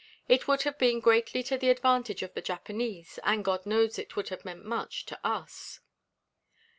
[0.27, 4.15] It would have been greatly to the advantage of the Japanese, and God knows it
[4.15, 5.79] would have meant much to us."